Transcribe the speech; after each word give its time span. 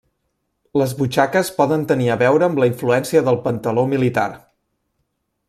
Les 0.81 0.95
butxaques 1.01 1.51
poden 1.57 1.83
tenir 1.91 2.09
a 2.13 2.17
veure 2.23 2.47
amb 2.49 2.63
la 2.65 2.71
influència 2.73 3.23
del 3.29 3.39
pantaló 3.45 3.85
militar. 3.93 4.27